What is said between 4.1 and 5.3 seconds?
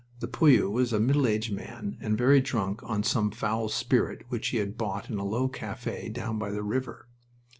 which he had bought in a